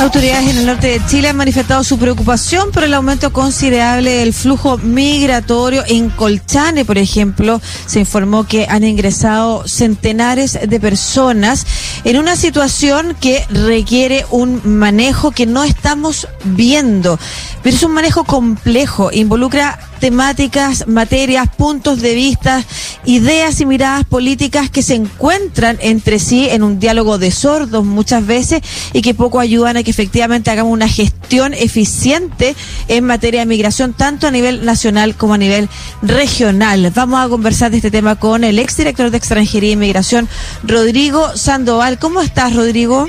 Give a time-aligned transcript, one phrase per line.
[0.00, 4.32] Autoridades en el norte de Chile han manifestado su preocupación por el aumento considerable del
[4.32, 5.84] flujo migratorio.
[5.86, 11.66] En Colchane, por ejemplo, se informó que han ingresado centenares de personas
[12.04, 17.18] en una situación que requiere un manejo que no estamos viendo.
[17.62, 22.64] Pero es un manejo complejo, involucra temáticas, materias, puntos de vista,
[23.04, 28.26] ideas y miradas políticas que se encuentran entre sí en un diálogo de sordos muchas
[28.26, 28.62] veces
[28.94, 32.56] y que poco ayudan a que efectivamente hagamos una gestión eficiente
[32.88, 35.68] en materia de migración, tanto a nivel nacional como a nivel
[36.02, 36.90] regional.
[36.94, 40.28] Vamos a conversar de este tema con el exdirector de Extranjería e Inmigración,
[40.62, 41.89] Rodrigo Sandoval.
[41.98, 43.08] ¿Cómo estás, Rodrigo?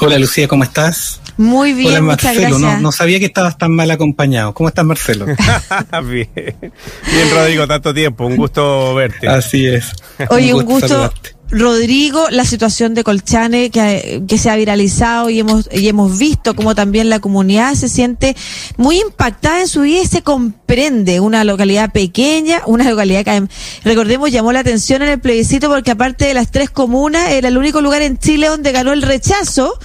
[0.00, 1.20] Hola, Lucía, ¿cómo estás?
[1.36, 2.58] Muy bien, Hola, muchas Marcelo.
[2.58, 2.60] gracias.
[2.76, 4.52] No, no sabía que estabas tan mal acompañado.
[4.54, 5.26] ¿Cómo estás, Marcelo?
[6.04, 6.28] bien.
[6.34, 8.26] bien, Rodrigo, tanto tiempo.
[8.26, 9.28] Un gusto verte.
[9.28, 9.92] Así es.
[10.28, 11.12] Oye, un gusto.
[11.50, 16.54] Rodrigo, la situación de Colchane que, que se ha viralizado y hemos, y hemos visto
[16.54, 18.36] como también la comunidad se siente
[18.76, 23.48] muy impactada en su vida y se comprende una localidad pequeña, una localidad que
[23.82, 27.58] recordemos llamó la atención en el plebiscito porque aparte de las tres comunas era el
[27.58, 29.78] único lugar en Chile donde ganó el rechazo.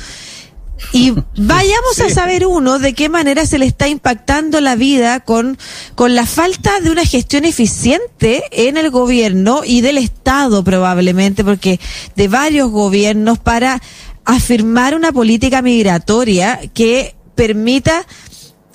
[0.91, 5.57] Y vayamos a saber uno de qué manera se le está impactando la vida con,
[5.95, 11.79] con la falta de una gestión eficiente en el gobierno y del Estado probablemente, porque
[12.15, 13.81] de varios gobiernos para
[14.25, 18.05] afirmar una política migratoria que permita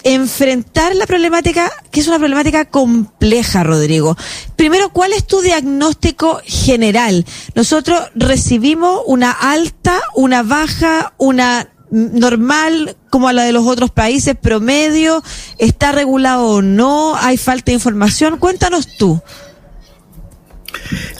[0.03, 4.17] enfrentar la problemática, que es una problemática compleja, Rodrigo.
[4.57, 7.27] Primero, ¿cuál es tu diagnóstico general?
[7.55, 14.37] Nosotros recibimos una alta, una baja, una normal como a la de los otros países,
[14.41, 15.23] promedio,
[15.59, 18.39] está regulado o no, hay falta de información.
[18.39, 19.21] Cuéntanos tú.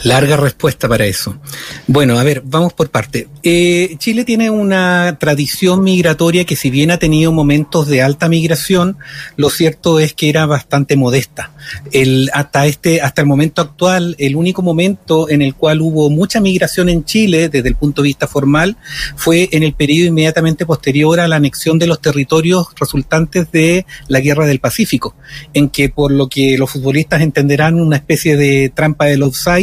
[0.03, 1.39] Larga respuesta para eso.
[1.87, 3.27] Bueno, a ver, vamos por parte.
[3.43, 8.97] Eh, Chile tiene una tradición migratoria que si bien ha tenido momentos de alta migración,
[9.35, 11.51] lo cierto es que era bastante modesta.
[11.91, 16.39] El, hasta este, hasta el momento actual, el único momento en el cual hubo mucha
[16.39, 18.77] migración en Chile, desde el punto de vista formal,
[19.15, 24.19] fue en el periodo inmediatamente posterior a la anexión de los territorios resultantes de la
[24.19, 25.15] Guerra del Pacífico,
[25.53, 29.60] en que por lo que los futbolistas entenderán una especie de trampa del offside,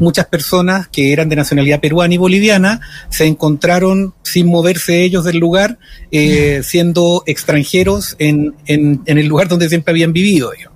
[0.00, 2.80] muchas personas que eran de nacionalidad peruana y boliviana
[3.10, 5.78] se encontraron sin moverse ellos del lugar,
[6.10, 10.52] eh, siendo extranjeros en, en, en, el lugar donde siempre habían vivido.
[10.52, 10.71] Ellos.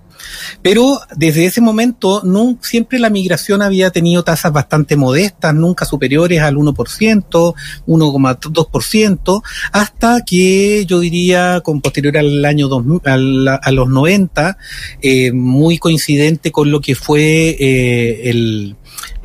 [0.63, 6.41] Pero desde ese momento no, siempre la migración había tenido tasas bastante modestas, nunca superiores
[6.41, 7.55] al 1%,
[7.87, 9.43] 1,2%,
[9.73, 14.59] hasta que yo diría con posterior al año 2000, al, a los 90,
[15.03, 18.77] eh, muy coincidente con lo que fue eh, el,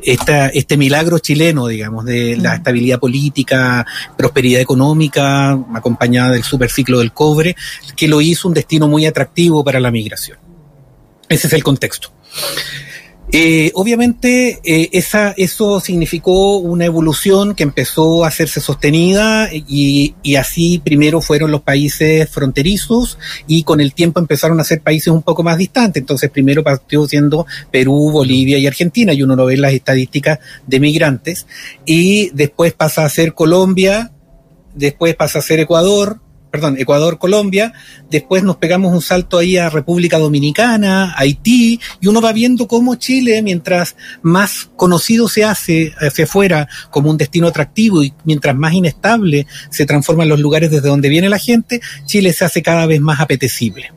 [0.02, 3.86] esta, este milagro chileno, digamos, de la estabilidad política,
[4.16, 7.56] prosperidad económica, acompañada del superciclo del cobre,
[7.96, 10.38] que lo hizo un destino muy atractivo para la migración.
[11.32, 12.12] Ese es el contexto.
[13.34, 20.34] Eh, obviamente eh, esa, eso significó una evolución que empezó a hacerse sostenida y, y,
[20.36, 23.16] así primero fueron los países fronterizos
[23.46, 26.02] y con el tiempo empezaron a ser países un poco más distantes.
[26.02, 30.80] Entonces primero partió siendo Perú, Bolivia y Argentina y uno lo ve las estadísticas de
[30.80, 31.46] migrantes
[31.86, 34.12] y después pasa a ser Colombia,
[34.74, 36.20] después pasa a ser Ecuador,
[36.52, 37.72] perdón, Ecuador, Colombia,
[38.10, 42.96] después nos pegamos un salto ahí a República Dominicana, Haití, y uno va viendo cómo
[42.96, 48.74] Chile, mientras más conocido se hace hacia afuera como un destino atractivo y mientras más
[48.74, 53.00] inestable se transforman los lugares desde donde viene la gente, Chile se hace cada vez
[53.00, 53.90] más apetecible.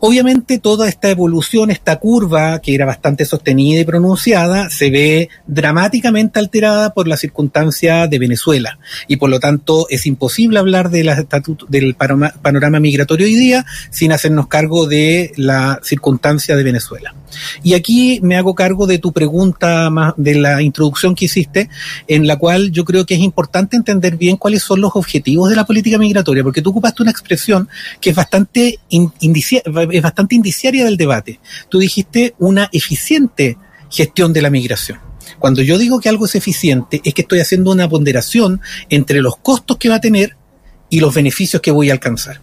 [0.00, 6.38] Obviamente toda esta evolución, esta curva que era bastante sostenida y pronunciada, se ve dramáticamente
[6.38, 8.78] alterada por la circunstancia de Venezuela
[9.08, 11.26] y por lo tanto es imposible hablar de la
[11.68, 17.14] del panorama migratorio hoy día sin hacernos cargo de la circunstancia de Venezuela.
[17.62, 21.68] Y aquí me hago cargo de tu pregunta de la introducción que hiciste,
[22.08, 25.56] en la cual yo creo que es importante entender bien cuáles son los objetivos de
[25.56, 27.68] la política migratoria, porque tú ocupaste una expresión
[28.00, 31.40] que es bastante indicia, es bastante indiciaria del debate.
[31.68, 33.58] Tú dijiste una eficiente
[33.90, 34.98] gestión de la migración.
[35.38, 39.36] Cuando yo digo que algo es eficiente, es que estoy haciendo una ponderación entre los
[39.36, 40.36] costos que va a tener
[40.88, 42.40] y los beneficios que voy a alcanzar.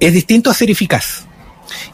[0.00, 1.26] Es distinto a ser eficaz.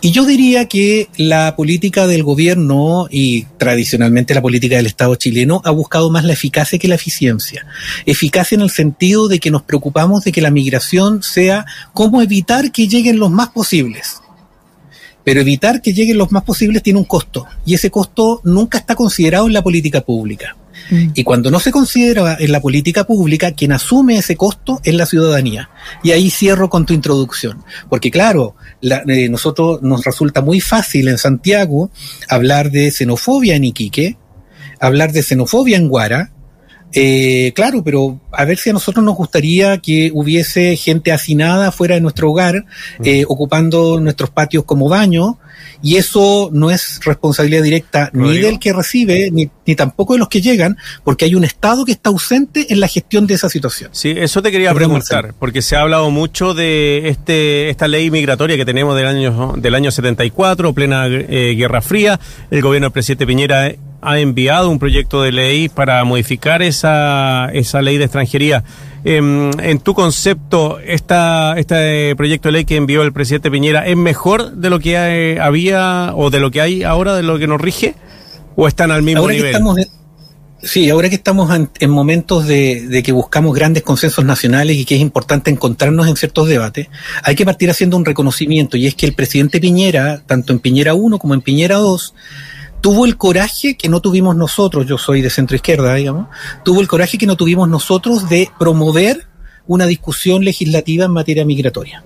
[0.00, 5.60] Y yo diría que la política del gobierno y tradicionalmente la política del Estado chileno
[5.64, 7.66] ha buscado más la eficacia que la eficiencia.
[8.06, 12.72] Eficacia en el sentido de que nos preocupamos de que la migración sea cómo evitar
[12.72, 14.20] que lleguen los más posibles.
[15.24, 18.94] Pero evitar que lleguen los más posibles tiene un costo y ese costo nunca está
[18.94, 20.56] considerado en la política pública.
[20.90, 21.10] Mm.
[21.14, 25.06] Y cuando no se considera en la política pública, quien asume ese costo es la
[25.06, 25.70] ciudadanía.
[26.02, 27.64] Y ahí cierro con tu introducción.
[27.88, 31.90] Porque claro, la, eh, nosotros nos resulta muy fácil en Santiago
[32.28, 34.16] hablar de xenofobia en Iquique,
[34.80, 36.32] hablar de xenofobia en Guara,
[36.92, 41.94] eh, claro, pero a ver si a nosotros nos gustaría que hubiese gente hacinada fuera
[41.94, 42.64] de nuestro hogar,
[42.98, 43.02] mm.
[43.04, 45.38] eh, ocupando nuestros patios como baño,
[45.82, 50.28] y eso no es responsabilidad directa ni del que recibe, ni, ni, tampoco de los
[50.28, 53.90] que llegan, porque hay un Estado que está ausente en la gestión de esa situación.
[53.92, 58.56] Sí, eso te quería preguntar, porque se ha hablado mucho de este esta ley migratoria
[58.56, 62.20] que tenemos del año, del año 74, plena eh, Guerra Fría.
[62.50, 63.72] El gobierno del presidente Piñera
[64.02, 68.64] ha enviado un proyecto de ley para modificar esa, esa ley de extranjería.
[69.02, 73.96] Em, en tu concepto, esta, este proyecto de ley que envió el presidente Piñera es
[73.96, 77.60] mejor de lo que había o de lo que hay ahora, de lo que nos
[77.60, 77.94] rige?
[78.56, 79.56] ¿O están al mismo nivel?
[80.62, 84.96] sí, ahora que estamos en, momentos de, de, que buscamos grandes consensos nacionales y que
[84.96, 86.88] es importante encontrarnos en ciertos debates,
[87.22, 90.92] hay que partir haciendo un reconocimiento y es que el presidente Piñera, tanto en Piñera
[90.92, 92.14] 1 como en Piñera 2,
[92.80, 96.28] tuvo el coraje que no tuvimos nosotros, yo soy de centro izquierda, digamos,
[96.64, 99.26] tuvo el coraje que no tuvimos nosotros de promover
[99.66, 102.04] una discusión legislativa en materia migratoria.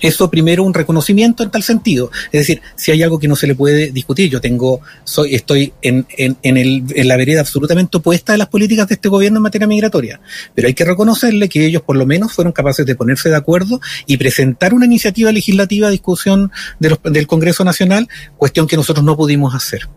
[0.00, 2.10] Eso primero un reconocimiento en tal sentido.
[2.26, 5.72] Es decir, si hay algo que no se le puede discutir, yo tengo, soy, estoy
[5.82, 9.38] en, en, en, el, en la vereda absolutamente opuesta de las políticas de este gobierno
[9.38, 10.20] en materia migratoria.
[10.54, 13.80] Pero hay que reconocerle que ellos por lo menos fueron capaces de ponerse de acuerdo
[14.06, 19.04] y presentar una iniciativa legislativa a discusión de los, del Congreso Nacional, cuestión que nosotros
[19.04, 19.88] no pudimos hacer.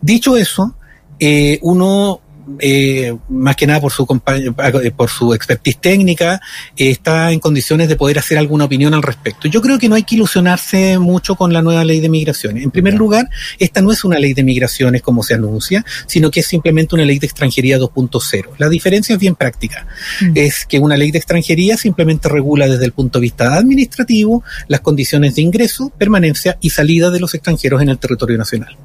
[0.00, 0.76] Dicho eso,
[1.18, 2.20] eh, uno
[2.60, 6.40] eh, más que nada por su, eh, por su expertise técnica,
[6.76, 9.48] eh, está en condiciones de poder hacer alguna opinión al respecto.
[9.48, 12.62] Yo creo que no hay que ilusionarse mucho con la nueva ley de migraciones.
[12.62, 13.28] En primer lugar,
[13.58, 17.04] esta no es una ley de migraciones como se anuncia, sino que es simplemente una
[17.04, 18.50] ley de extranjería 2.0.
[18.58, 19.86] La diferencia es bien práctica.
[20.20, 20.32] Mm.
[20.34, 24.80] Es que una ley de extranjería simplemente regula desde el punto de vista administrativo las
[24.80, 28.76] condiciones de ingreso, permanencia y salida de los extranjeros en el territorio nacional.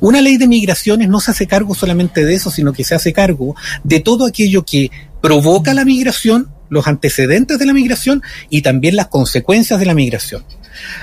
[0.00, 3.05] Una ley de migraciones no se hace cargo solamente de eso, sino que se hace
[3.12, 3.54] cargo
[3.84, 9.08] de todo aquello que provoca la migración, los antecedentes de la migración y también las
[9.08, 10.44] consecuencias de la migración.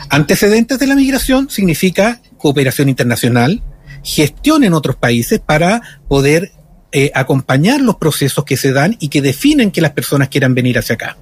[0.10, 3.64] Antecedentes de la migración significa cooperación internacional,
[4.04, 6.52] gestión en otros países para poder
[6.92, 10.78] eh, acompañar los procesos que se dan y que definen que las personas quieran venir
[10.78, 11.18] hacia acá.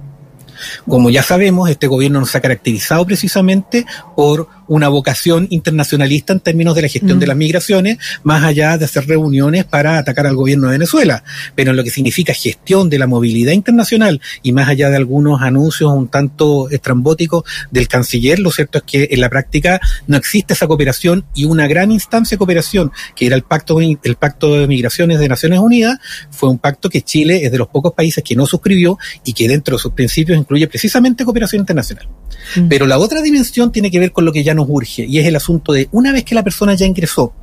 [0.87, 3.85] Como ya sabemos, este gobierno nos ha caracterizado precisamente
[4.15, 7.27] por una vocación internacionalista en términos de la gestión de mm.
[7.27, 11.25] las migraciones, más allá de hacer reuniones para atacar al gobierno de Venezuela.
[11.55, 15.41] Pero en lo que significa gestión de la movilidad internacional y más allá de algunos
[15.41, 20.53] anuncios un tanto estrambóticos del canciller, lo cierto es que en la práctica no existe
[20.53, 24.67] esa cooperación y una gran instancia de cooperación, que era el pacto, el pacto de
[24.67, 28.37] migraciones de Naciones Unidas, fue un pacto que Chile es de los pocos países que
[28.37, 32.07] no suscribió y que dentro de sus principios incluye precisamente cooperación internacional.
[32.55, 32.69] Mm.
[32.69, 35.25] Pero la otra dimensión tiene que ver con lo que ya nos urge, y es
[35.25, 37.33] el asunto de una vez que la persona ya ingresó,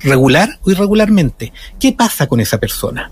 [0.00, 3.10] regular o irregularmente, ¿qué pasa con esa persona?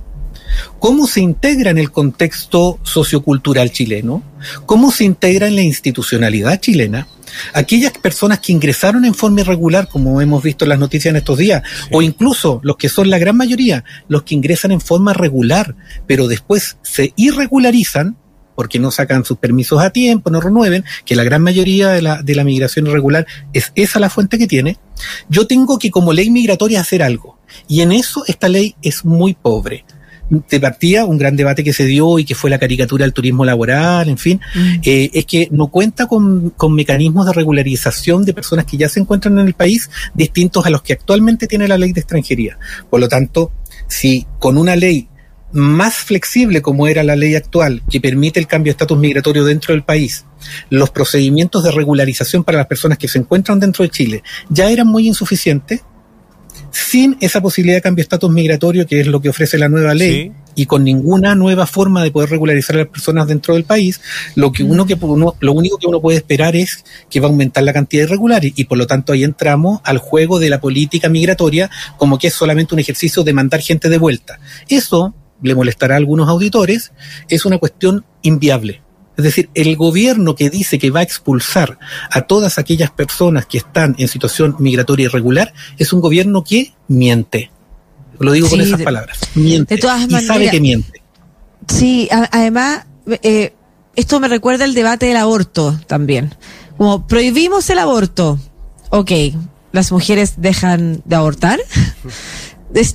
[0.78, 4.22] ¿Cómo se integra en el contexto sociocultural chileno?
[4.66, 7.08] ¿Cómo se integra en la institucionalidad chilena?
[7.52, 11.38] Aquellas personas que ingresaron en forma irregular, como hemos visto en las noticias en estos
[11.38, 15.74] días, o incluso los que son la gran mayoría, los que ingresan en forma regular,
[16.06, 18.16] pero después se irregularizan,
[18.54, 22.22] porque no sacan sus permisos a tiempo, no renueven, que la gran mayoría de la,
[22.22, 24.78] de la migración irregular es esa la fuente que tiene,
[25.28, 27.38] yo tengo que como ley migratoria hacer algo.
[27.68, 29.84] Y en eso esta ley es muy pobre.
[30.30, 33.44] De partida, un gran debate que se dio y que fue la caricatura del turismo
[33.44, 34.80] laboral, en fin, mm.
[34.82, 39.00] eh, es que no cuenta con, con mecanismos de regularización de personas que ya se
[39.00, 42.58] encuentran en el país distintos a los que actualmente tiene la ley de extranjería.
[42.88, 43.52] Por lo tanto,
[43.86, 45.08] si con una ley
[45.54, 49.72] más flexible como era la ley actual, que permite el cambio de estatus migratorio dentro
[49.72, 50.26] del país,
[50.68, 54.88] los procedimientos de regularización para las personas que se encuentran dentro de Chile ya eran
[54.88, 55.82] muy insuficientes,
[56.70, 59.94] sin esa posibilidad de cambio de estatus migratorio, que es lo que ofrece la nueva
[59.94, 64.00] ley, y con ninguna nueva forma de poder regularizar a las personas dentro del país,
[64.34, 64.96] lo que uno que
[65.40, 68.52] lo único que uno puede esperar es que va a aumentar la cantidad de irregulares
[68.56, 72.34] y por lo tanto ahí entramos al juego de la política migratoria como que es
[72.34, 74.38] solamente un ejercicio de mandar gente de vuelta.
[74.68, 76.92] Eso le molestará a algunos auditores,
[77.28, 78.82] es una cuestión inviable.
[79.16, 81.78] Es decir, el gobierno que dice que va a expulsar
[82.10, 87.50] a todas aquellas personas que están en situación migratoria irregular es un gobierno que miente.
[88.18, 89.18] Lo digo con esas palabras.
[89.34, 89.76] Miente.
[89.76, 91.02] y sabe que miente.
[91.68, 92.86] Sí, además,
[93.22, 93.52] eh,
[93.96, 96.34] esto me recuerda el debate del aborto también.
[96.76, 98.38] Como prohibimos el aborto.
[98.90, 99.12] Ok,
[99.72, 101.60] las mujeres dejan de abortar.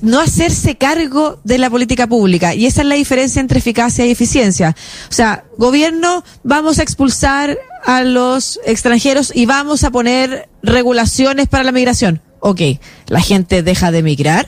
[0.02, 2.54] No hacerse cargo de la política pública.
[2.54, 4.76] Y esa es la diferencia entre eficacia y eficiencia.
[5.08, 11.64] O sea, gobierno, vamos a expulsar a los extranjeros y vamos a poner regulaciones para
[11.64, 12.20] la migración.
[12.40, 12.60] Ok,
[13.06, 14.46] ¿la gente deja de migrar?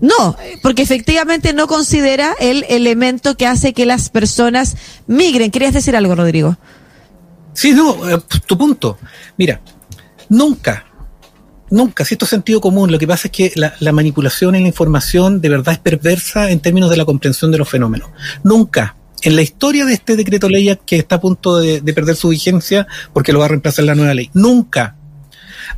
[0.00, 4.76] No, porque efectivamente no considera el elemento que hace que las personas
[5.06, 5.50] migren.
[5.50, 6.56] ¿Querías decir algo, Rodrigo?
[7.54, 8.98] Sí, no, eh, tu punto.
[9.38, 9.60] Mira,
[10.28, 10.84] nunca
[11.70, 14.68] Nunca, si esto es sentido común, lo que pasa es que la, manipulación en la
[14.68, 18.10] información de verdad es perversa en términos de la comprensión de los fenómenos.
[18.44, 22.28] Nunca, en la historia de este decreto ley que está a punto de, perder su
[22.28, 24.96] vigencia porque lo va a reemplazar la nueva ley, nunca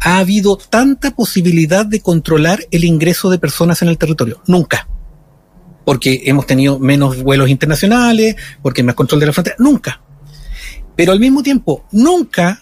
[0.00, 4.42] ha habido tanta posibilidad de controlar el ingreso de personas en el territorio.
[4.46, 4.86] Nunca.
[5.86, 9.56] Porque hemos tenido menos vuelos internacionales, porque hay más control de la frontera.
[9.58, 10.02] Nunca.
[10.94, 12.60] Pero al mismo tiempo, nunca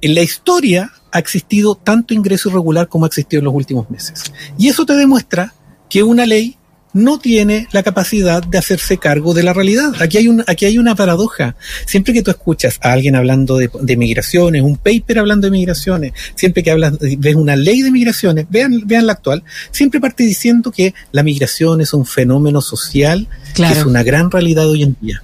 [0.00, 4.24] en la historia ha existido tanto ingreso irregular como ha existido en los últimos meses.
[4.58, 5.54] Y eso te demuestra
[5.88, 6.58] que una ley
[6.92, 9.92] no tiene la capacidad de hacerse cargo de la realidad.
[10.00, 11.56] Aquí hay, un, aquí hay una paradoja.
[11.86, 16.62] Siempre que tú escuchas a alguien hablando de, migraciones, un paper hablando de migraciones, siempre
[16.62, 20.94] que hablas, ves una ley de migraciones, vean, vean la actual, siempre parte diciendo que
[21.12, 25.22] la migración es un fenómeno social que es una gran realidad hoy en día.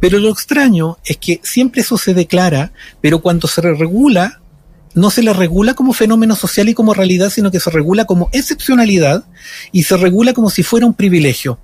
[0.00, 4.41] Pero lo extraño es que siempre eso se declara, pero cuando se regula,
[4.94, 8.28] no se le regula como fenómeno social y como realidad, sino que se regula como
[8.32, 9.24] excepcionalidad
[9.72, 11.58] y se regula como si fuera un privilegio.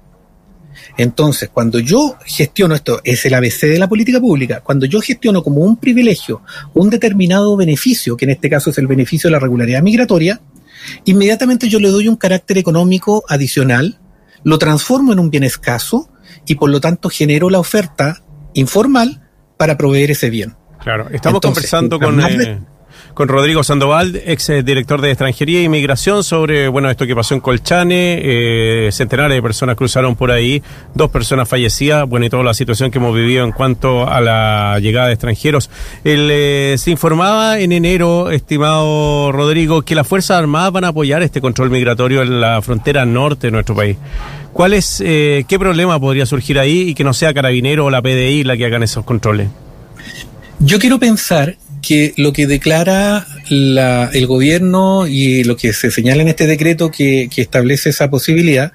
[0.96, 5.42] Entonces, cuando yo gestiono esto, es el ABC de la política pública, cuando yo gestiono
[5.42, 6.42] como un privilegio
[6.74, 10.40] un determinado beneficio, que en este caso es el beneficio de la regularidad migratoria,
[11.04, 14.00] inmediatamente yo le doy un carácter económico adicional,
[14.42, 16.10] lo transformo en un bien escaso
[16.46, 18.22] y por lo tanto genero la oferta
[18.54, 19.22] informal
[19.56, 20.56] para proveer ese bien.
[20.80, 22.20] Claro, estamos conversando con
[23.14, 27.34] con Rodrigo Sandoval, ex eh, director de Extranjería e Inmigración, sobre bueno esto que pasó
[27.34, 28.20] en Colchane.
[28.22, 30.62] Eh, centenares de personas cruzaron por ahí,
[30.94, 34.78] dos personas fallecidas, bueno, y toda la situación que hemos vivido en cuanto a la
[34.80, 35.70] llegada de extranjeros.
[36.04, 41.40] Eh, se informaba en enero, estimado Rodrigo, que las Fuerzas Armadas van a apoyar este
[41.40, 43.96] control migratorio en la frontera norte de nuestro país.
[44.52, 48.02] ¿Cuál es, eh, qué problema podría surgir ahí y que no sea Carabinero o la
[48.02, 49.48] PDI la que hagan esos controles?
[50.58, 56.28] Yo quiero pensar que lo que declara el gobierno y lo que se señala en
[56.28, 58.72] este decreto que, establece esa posibilidad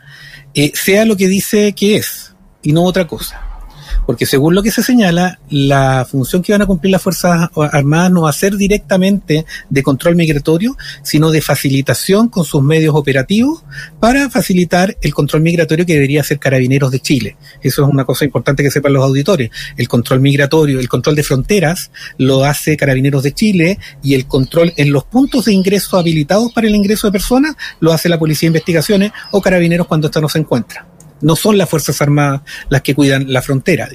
[0.53, 3.52] eh, sea lo que dice que es y no otra cosa
[4.05, 8.12] porque según lo que se señala, la función que van a cumplir las Fuerzas Armadas
[8.12, 13.63] no va a ser directamente de control migratorio, sino de facilitación con sus medios operativos
[14.00, 17.38] para facilitar el control migratorio que debería hacer Carabineros de Chile.
[17.62, 19.50] Eso es una cosa importante que sepan los auditores.
[19.77, 24.74] El control migratorio, el control de fronteras lo hace Carabineros de Chile y el control
[24.77, 28.48] en los puntos de ingreso habilitados para el ingreso de personas lo hace la Policía
[28.48, 30.92] de Investigaciones o Carabineros cuando ésta no se encuentra
[31.23, 33.89] no son las Fuerzas Armadas las que cuidan la frontera.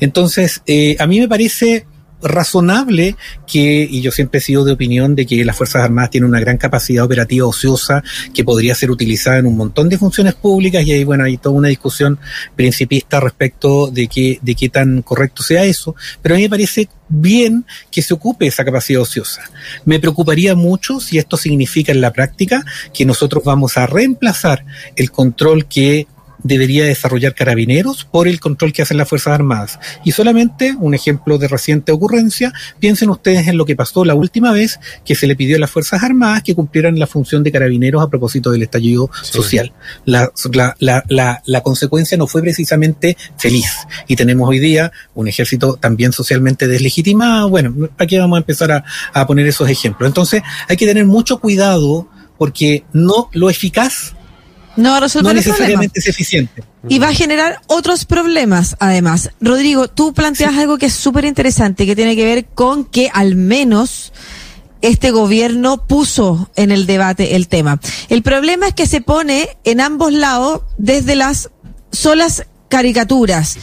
[0.00, 1.86] Entonces, eh, a mí me parece
[2.20, 6.28] razonable que, y yo siempre he sido de opinión de que las Fuerzas Armadas tienen
[6.28, 8.02] una gran capacidad operativa ociosa
[8.34, 11.54] que podría ser utilizada en un montón de funciones públicas y ahí, bueno, hay toda
[11.54, 12.18] una discusión
[12.56, 16.88] principista respecto de qué, de qué tan correcto sea eso, pero a mí me parece
[17.08, 19.42] bien que se ocupe esa capacidad ociosa.
[19.84, 24.64] Me preocuparía mucho si esto significa en la práctica que nosotros vamos a reemplazar
[24.96, 26.06] el control que
[26.42, 29.78] debería desarrollar carabineros por el control que hacen las Fuerzas Armadas.
[30.04, 34.52] Y solamente un ejemplo de reciente ocurrencia, piensen ustedes en lo que pasó la última
[34.52, 38.02] vez que se le pidió a las Fuerzas Armadas que cumplieran la función de carabineros
[38.02, 39.72] a propósito del estallido social.
[40.04, 40.30] La,
[40.78, 43.70] la, la, la, consecuencia no fue precisamente feliz.
[44.06, 47.48] Y tenemos hoy día un ejército también socialmente deslegitimado.
[47.48, 50.08] Bueno, aquí vamos a empezar a, a poner esos ejemplos.
[50.08, 54.14] Entonces, hay que tener mucho cuidado porque no lo eficaz
[54.78, 56.62] no no necesariamente es eficiente.
[56.88, 59.30] Y va a generar otros problemas, además.
[59.40, 63.34] Rodrigo, tú planteas algo que es súper interesante, que tiene que ver con que al
[63.34, 64.12] menos
[64.80, 67.80] este gobierno puso en el debate el tema.
[68.08, 71.50] El problema es que se pone en ambos lados desde las
[71.90, 73.58] solas caricaturas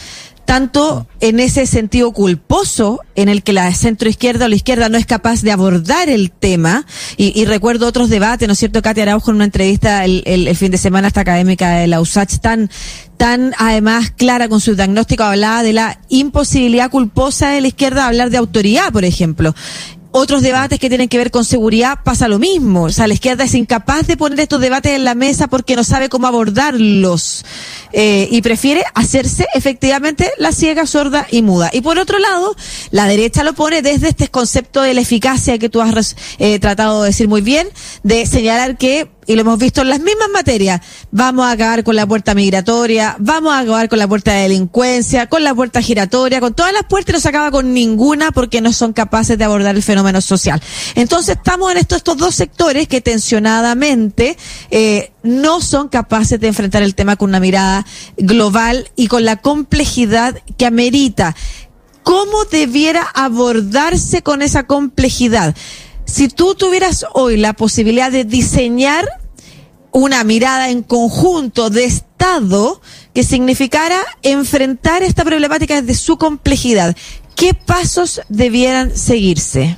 [0.45, 4.97] tanto en ese sentido culposo en el que la centro izquierda o la izquierda no
[4.97, 6.85] es capaz de abordar el tema,
[7.17, 8.81] y, recuerdo otros debates, ¿no es cierto?
[8.81, 12.69] Katia Araujo en una entrevista el, fin de semana esta académica de la USACH tan,
[13.17, 18.07] tan además clara con su diagnóstico, hablaba de la imposibilidad culposa de la izquierda de
[18.07, 19.55] hablar de autoridad, por ejemplo
[20.17, 22.83] otros debates que tienen que ver con seguridad pasa lo mismo.
[22.83, 25.83] O sea, la izquierda es incapaz de poner estos debates en la mesa porque no
[25.83, 27.43] sabe cómo abordarlos
[27.91, 31.69] eh, y prefiere hacerse efectivamente la ciega, sorda y muda.
[31.73, 32.55] Y por otro lado,
[32.91, 37.01] la derecha lo pone desde este concepto de la eficacia que tú has eh, tratado
[37.01, 37.67] de decir muy bien,
[38.03, 41.95] de señalar que y lo hemos visto en las mismas materias, vamos a acabar con
[41.95, 46.39] la puerta migratoria, vamos a acabar con la puerta de delincuencia, con la puerta giratoria,
[46.39, 49.43] con todas las puertas y no se acaba con ninguna porque no son capaces de
[49.43, 50.61] abordar el fenómeno social.
[50.95, 54.37] Entonces estamos en estos, dos sectores que tensionadamente
[54.69, 57.85] eh, no son capaces de enfrentar el tema con una mirada
[58.17, 61.35] global y con la complejidad que amerita.
[62.03, 65.55] ¿Cómo debiera abordarse con esa complejidad?
[66.05, 69.05] Si tú tuvieras hoy la posibilidad de diseñar
[69.91, 72.81] una mirada en conjunto de Estado
[73.13, 76.95] que significara enfrentar esta problemática desde su complejidad,
[77.35, 79.77] ¿qué pasos debieran seguirse?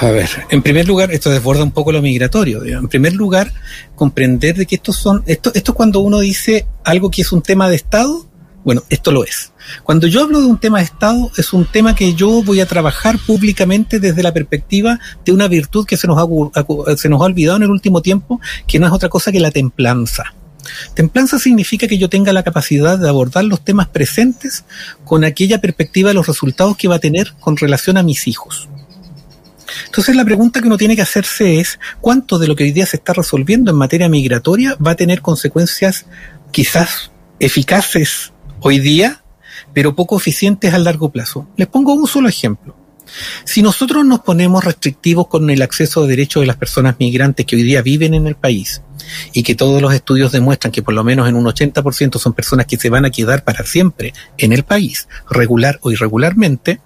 [0.00, 2.62] A ver, en primer lugar, esto desborda un poco lo migratorio.
[2.64, 3.52] En primer lugar,
[3.94, 7.42] comprender de que estos son, esto, esto es cuando uno dice algo que es un
[7.42, 8.26] tema de Estado,
[8.66, 9.52] bueno, esto lo es.
[9.84, 12.66] Cuando yo hablo de un tema de Estado, es un tema que yo voy a
[12.66, 17.26] trabajar públicamente desde la perspectiva de una virtud que se nos ha, se nos ha
[17.26, 20.34] olvidado en el último tiempo, que no es otra cosa que la templanza.
[20.94, 24.64] Templanza significa que yo tenga la capacidad de abordar los temas presentes
[25.04, 28.68] con aquella perspectiva de los resultados que va a tener con relación a mis hijos.
[29.84, 32.86] Entonces la pregunta que uno tiene que hacerse es cuánto de lo que hoy día
[32.86, 36.06] se está resolviendo en materia migratoria va a tener consecuencias
[36.50, 38.32] quizás eficaces
[38.66, 39.22] hoy día,
[39.72, 41.48] pero poco eficientes a largo plazo.
[41.56, 42.74] Les pongo un solo ejemplo.
[43.44, 47.54] Si nosotros nos ponemos restrictivos con el acceso a derechos de las personas migrantes que
[47.54, 48.82] hoy día viven en el país
[49.32, 52.66] y que todos los estudios demuestran que por lo menos en un 80% son personas
[52.66, 56.80] que se van a quedar para siempre en el país, regular o irregularmente,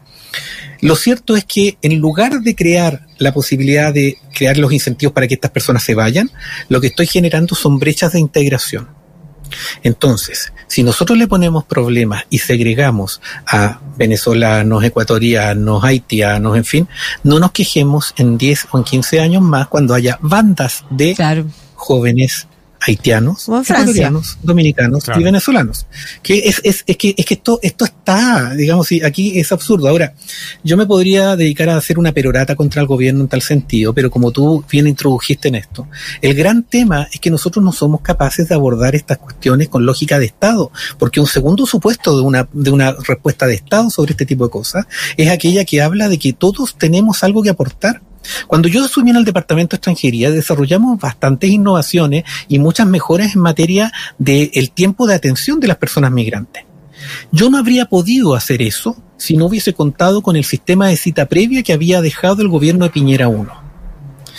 [0.82, 5.26] lo cierto es que en lugar de crear la posibilidad de crear los incentivos para
[5.26, 6.30] que estas personas se vayan,
[6.68, 8.88] lo que estoy generando son brechas de integración.
[9.82, 16.88] Entonces, si nosotros le ponemos problemas y segregamos a venezolanos, ecuatorianos, haitianos, en fin,
[17.24, 22.46] no nos quejemos en 10 o en 15 años más cuando haya bandas de jóvenes
[22.80, 25.86] haitianos, ecuatorianos, dominicanos y venezolanos.
[26.22, 29.88] Que es, es, es, que, es que esto, esto está, digamos, aquí es absurdo.
[29.88, 30.14] Ahora,
[30.64, 34.10] yo me podría dedicar a hacer una perorata contra el gobierno en tal sentido, pero
[34.10, 35.88] como tú bien introdujiste en esto,
[36.22, 40.18] el gran tema es que nosotros no somos capaces de abordar estas cuestiones con lógica
[40.18, 44.26] de Estado, porque un segundo supuesto de una, de una respuesta de Estado sobre este
[44.26, 48.02] tipo de cosas es aquella que habla de que todos tenemos algo que aportar
[48.46, 53.42] cuando yo asumí en el Departamento de Extranjería, desarrollamos bastantes innovaciones y muchas mejoras en
[53.42, 56.64] materia del tiempo de atención de las personas migrantes.
[57.32, 61.26] Yo no habría podido hacer eso si no hubiese contado con el sistema de cita
[61.26, 63.70] previa que había dejado el gobierno de Piñera 1.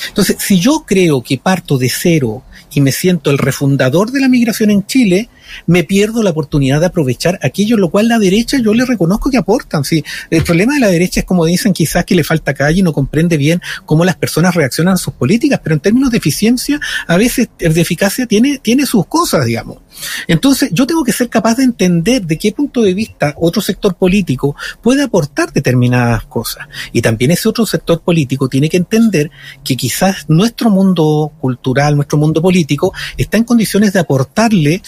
[0.07, 4.29] Entonces, si yo creo que parto de cero y me siento el refundador de la
[4.29, 5.29] migración en Chile,
[5.67, 9.37] me pierdo la oportunidad de aprovechar aquello, lo cual la derecha yo le reconozco que
[9.37, 9.83] aportan.
[9.83, 12.83] Sí, el problema de la derecha es como dicen quizás que le falta calle y
[12.83, 16.79] no comprende bien cómo las personas reaccionan a sus políticas, pero en términos de eficiencia,
[17.07, 19.77] a veces de eficacia tiene, tiene sus cosas, digamos.
[20.27, 23.95] Entonces, yo tengo que ser capaz de entender de qué punto de vista otro sector
[23.95, 26.67] político puede aportar determinadas cosas.
[26.91, 29.31] Y también ese otro sector político tiene que entender
[29.63, 34.81] que quizás nuestro mundo cultural, nuestro mundo político, está en condiciones de aportarle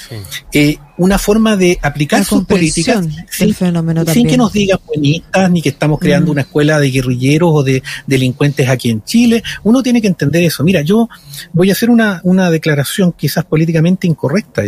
[0.54, 5.70] eh, una forma de aplicar sus políticas sin, sin, que nos digan buenistas ni que
[5.70, 6.32] estamos creando mm.
[6.32, 9.44] una escuela de guerrilleros o de delincuentes aquí en Chile.
[9.64, 10.64] Uno tiene que entender eso.
[10.64, 11.10] Mira, yo
[11.52, 14.64] voy a hacer una, una declaración quizás políticamente incorrecta.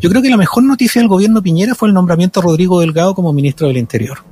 [0.00, 3.14] Yo creo que la mejor noticia del gobierno Piñera fue el nombramiento de Rodrigo Delgado
[3.14, 4.31] como ministro del Interior.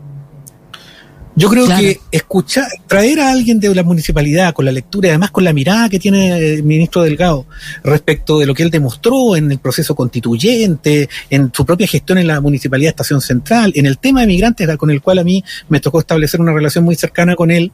[1.41, 5.31] Yo creo que escuchar, traer a alguien de la municipalidad con la lectura y además
[5.31, 7.47] con la mirada que tiene el ministro Delgado
[7.83, 12.27] respecto de lo que él demostró en el proceso constituyente, en su propia gestión en
[12.27, 15.43] la municipalidad de Estación Central, en el tema de migrantes con el cual a mí
[15.71, 17.73] me tocó establecer una relación muy cercana con él,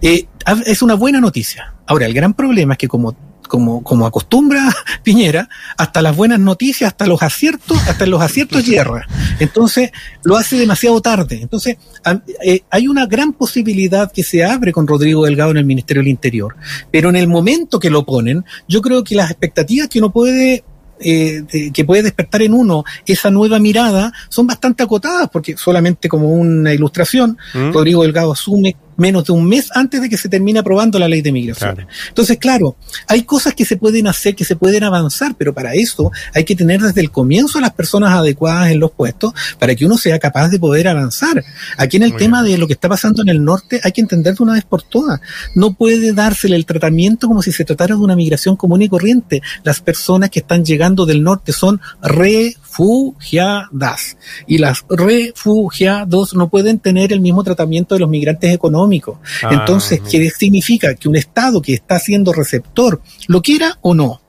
[0.00, 0.26] eh,
[0.64, 1.74] es una buena noticia.
[1.86, 6.88] Ahora, el gran problema es que como como, como acostumbra Piñera, hasta las buenas noticias,
[6.88, 9.06] hasta los aciertos, hasta los aciertos hierra.
[9.38, 9.90] Entonces,
[10.22, 11.40] lo hace demasiado tarde.
[11.42, 11.76] Entonces,
[12.44, 16.10] eh, hay una gran posibilidad que se abre con Rodrigo Delgado en el Ministerio del
[16.10, 16.56] Interior.
[16.90, 20.64] Pero en el momento que lo ponen, yo creo que las expectativas que uno puede
[20.98, 26.30] eh, que puede despertar en uno esa nueva mirada son bastante acotadas, porque solamente como
[26.30, 27.72] una ilustración, ¿Mm?
[27.72, 31.22] Rodrigo Delgado asume menos de un mes antes de que se termine aprobando la ley
[31.22, 31.86] de migración.
[32.08, 36.10] Entonces, claro, hay cosas que se pueden hacer, que se pueden avanzar, pero para eso
[36.34, 39.84] hay que tener desde el comienzo a las personas adecuadas en los puestos para que
[39.84, 41.44] uno sea capaz de poder avanzar.
[41.76, 44.34] Aquí en el tema de lo que está pasando en el norte hay que entender
[44.34, 45.20] de una vez por todas.
[45.54, 49.42] No puede dársele el tratamiento como si se tratara de una migración común y corriente.
[49.62, 53.66] Las personas que están llegando del norte son refugiadas
[54.46, 59.20] y las refugiados no pueden tener el mismo tratamiento de los migrantes económicos económico.
[59.42, 60.94] Ah, Entonces, ¿qué significa?
[60.94, 64.20] Que un Estado que está siendo receptor, lo quiera o no,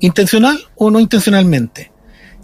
[0.00, 1.90] intencional o no intencionalmente,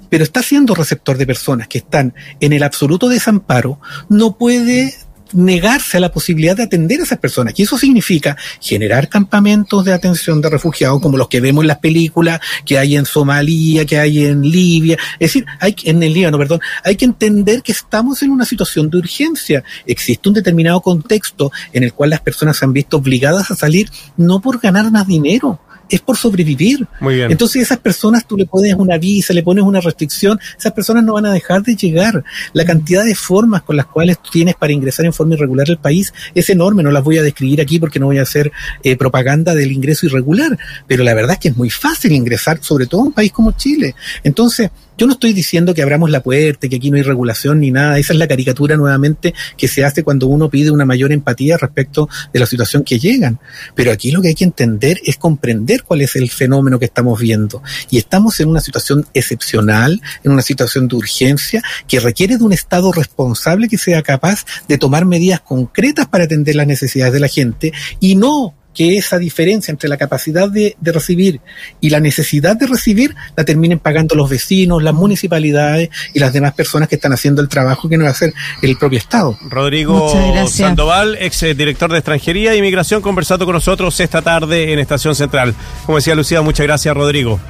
[0.08, 4.94] pero está siendo receptor de personas que están en el absoluto desamparo, no puede
[5.32, 7.54] negarse a la posibilidad de atender a esas personas.
[7.56, 11.78] Y eso significa generar campamentos de atención de refugiados como los que vemos en las
[11.78, 14.96] películas que hay en Somalia, que hay en Libia.
[15.14, 18.90] Es decir, hay en el Líbano, perdón, hay que entender que estamos en una situación
[18.90, 19.64] de urgencia.
[19.86, 23.88] Existe un determinado contexto en el cual las personas se han visto obligadas a salir
[24.16, 26.86] no por ganar más dinero, es por sobrevivir.
[27.00, 27.30] Muy bien.
[27.30, 31.14] Entonces esas personas tú le pones una visa, le pones una restricción, esas personas no
[31.14, 32.24] van a dejar de llegar.
[32.52, 35.78] La cantidad de formas con las cuales tú tienes para ingresar en forma irregular al
[35.78, 38.96] país es enorme, no las voy a describir aquí porque no voy a hacer eh,
[38.96, 43.02] propaganda del ingreso irregular, pero la verdad es que es muy fácil ingresar, sobre todo
[43.02, 43.94] en un país como Chile.
[44.22, 47.70] Entonces, yo no estoy diciendo que abramos la puerta, que aquí no hay regulación ni
[47.70, 47.98] nada.
[47.98, 52.08] Esa es la caricatura nuevamente que se hace cuando uno pide una mayor empatía respecto
[52.32, 53.38] de la situación que llegan.
[53.74, 57.20] Pero aquí lo que hay que entender es comprender cuál es el fenómeno que estamos
[57.20, 57.62] viendo.
[57.90, 62.52] Y estamos en una situación excepcional, en una situación de urgencia que requiere de un
[62.52, 67.28] Estado responsable que sea capaz de tomar medidas concretas para atender las necesidades de la
[67.28, 71.40] gente y no que esa diferencia entre la capacidad de, de, recibir
[71.80, 76.54] y la necesidad de recibir la terminen pagando los vecinos, las municipalidades y las demás
[76.54, 79.38] personas que están haciendo el trabajo que no va a hacer el propio Estado.
[79.48, 80.12] Rodrigo
[80.48, 85.54] Sandoval, ex director de Extranjería e Inmigración, conversando con nosotros esta tarde en Estación Central.
[85.86, 87.40] Como decía Lucía, muchas gracias, Rodrigo.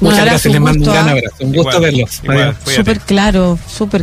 [0.00, 1.36] Muchas gracias, les mando un gran abrazo.
[1.40, 2.54] Un gusto igual, verlos.
[2.64, 3.98] Súper claro, súper